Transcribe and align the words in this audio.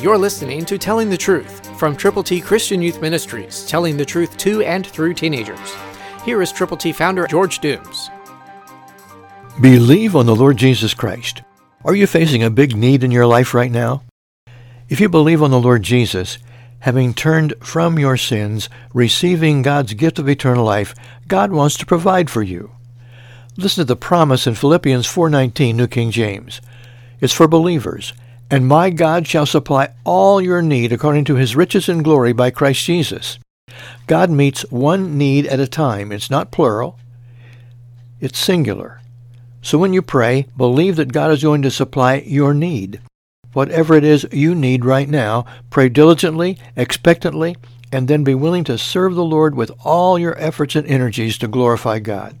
You're 0.00 0.16
listening 0.16 0.64
to 0.66 0.78
Telling 0.78 1.10
the 1.10 1.16
Truth 1.16 1.76
from 1.76 1.96
Triple 1.96 2.22
T 2.22 2.40
Christian 2.40 2.80
Youth 2.80 3.02
Ministries, 3.02 3.66
telling 3.66 3.96
the 3.96 4.04
truth 4.04 4.36
to 4.36 4.62
and 4.62 4.86
through 4.86 5.14
teenagers. 5.14 5.74
Here 6.24 6.40
is 6.40 6.52
Triple 6.52 6.76
T 6.76 6.92
founder 6.92 7.26
George 7.26 7.58
Dooms. 7.58 8.08
Believe 9.60 10.14
on 10.14 10.26
the 10.26 10.36
Lord 10.36 10.56
Jesus 10.56 10.94
Christ. 10.94 11.42
Are 11.84 11.96
you 11.96 12.06
facing 12.06 12.44
a 12.44 12.48
big 12.48 12.76
need 12.76 13.02
in 13.02 13.10
your 13.10 13.26
life 13.26 13.54
right 13.54 13.72
now? 13.72 14.04
If 14.88 15.00
you 15.00 15.08
believe 15.08 15.42
on 15.42 15.50
the 15.50 15.58
Lord 15.58 15.82
Jesus, 15.82 16.38
having 16.78 17.12
turned 17.12 17.54
from 17.60 17.98
your 17.98 18.16
sins, 18.16 18.68
receiving 18.94 19.62
God's 19.62 19.94
gift 19.94 20.20
of 20.20 20.28
eternal 20.28 20.64
life, 20.64 20.94
God 21.26 21.50
wants 21.50 21.76
to 21.76 21.84
provide 21.84 22.30
for 22.30 22.44
you. 22.44 22.70
Listen 23.56 23.82
to 23.82 23.84
the 23.84 23.96
promise 23.96 24.46
in 24.46 24.54
Philippians 24.54 25.08
4:19 25.08 25.76
New 25.76 25.88
King 25.88 26.12
James. 26.12 26.60
It's 27.20 27.32
for 27.32 27.48
believers. 27.48 28.12
And 28.50 28.66
my 28.66 28.90
God 28.90 29.26
shall 29.26 29.46
supply 29.46 29.90
all 30.04 30.40
your 30.40 30.62
need 30.62 30.92
according 30.92 31.24
to 31.26 31.34
his 31.34 31.54
riches 31.54 31.88
and 31.88 32.02
glory 32.02 32.32
by 32.32 32.50
Christ 32.50 32.84
Jesus. 32.84 33.38
God 34.06 34.30
meets 34.30 34.62
one 34.70 35.18
need 35.18 35.46
at 35.46 35.60
a 35.60 35.66
time. 35.66 36.10
It's 36.12 36.30
not 36.30 36.50
plural. 36.50 36.98
It's 38.20 38.38
singular. 38.38 39.00
So 39.60 39.76
when 39.76 39.92
you 39.92 40.00
pray, 40.00 40.46
believe 40.56 40.96
that 40.96 41.12
God 41.12 41.30
is 41.30 41.42
going 41.42 41.62
to 41.62 41.70
supply 41.70 42.16
your 42.26 42.54
need. 42.54 43.00
Whatever 43.52 43.94
it 43.94 44.04
is 44.04 44.26
you 44.32 44.54
need 44.54 44.84
right 44.84 45.08
now, 45.08 45.44
pray 45.68 45.88
diligently, 45.88 46.58
expectantly, 46.74 47.56
and 47.92 48.08
then 48.08 48.24
be 48.24 48.34
willing 48.34 48.64
to 48.64 48.78
serve 48.78 49.14
the 49.14 49.24
Lord 49.24 49.54
with 49.54 49.70
all 49.84 50.18
your 50.18 50.38
efforts 50.38 50.74
and 50.74 50.86
energies 50.86 51.36
to 51.38 51.48
glorify 51.48 51.98
God. 51.98 52.38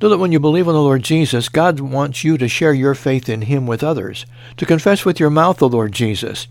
Know 0.00 0.08
that 0.10 0.18
when 0.18 0.32
you 0.32 0.40
believe 0.40 0.68
on 0.68 0.74
the 0.74 0.80
Lord 0.80 1.02
Jesus, 1.02 1.48
God 1.48 1.80
wants 1.80 2.22
you 2.22 2.38
to 2.38 2.46
share 2.48 2.74
your 2.74 2.94
faith 2.94 3.28
in 3.28 3.42
Him 3.42 3.66
with 3.66 3.82
others, 3.82 4.24
to 4.58 4.66
confess 4.66 5.04
with 5.04 5.18
your 5.18 5.30
mouth 5.30 5.58
the 5.58 5.68
Lord 5.68 5.90
Jesus, 5.92 6.46